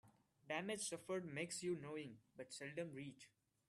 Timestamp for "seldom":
2.51-2.91